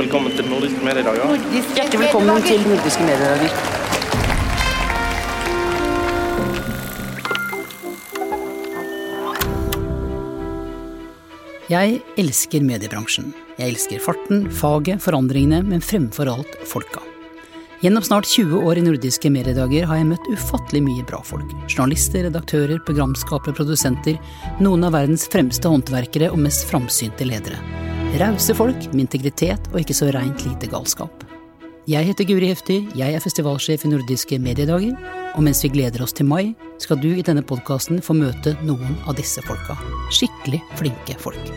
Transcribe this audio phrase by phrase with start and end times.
[0.00, 1.42] Velkommen til Nordiske mediedager.
[1.76, 3.50] Hjertelig velkommen til Nordiske mediedager.
[11.68, 13.34] Jeg elsker mediebransjen.
[13.58, 17.04] Jeg elsker farten, faget, forandringene, men fremfor alt folka.
[17.84, 21.52] Gjennom snart 20 år i Nordiske mediedager har jeg møtt ufattelig mye bra folk.
[21.68, 24.16] Journalister, redaktører, programskapere, produsenter.
[24.64, 27.89] Noen av verdens fremste håndverkere og mest framsynte ledere.
[28.18, 31.22] Rause folk med integritet og ikke så reint lite galskap.
[31.88, 34.96] Jeg heter Guri Hefti, jeg er festivalsjef i Nordiske mediedager.
[35.38, 38.98] Og mens vi gleder oss til mai, skal du i denne podkasten få møte noen
[39.06, 39.78] av disse folka.
[40.10, 41.54] Skikkelig flinke folk.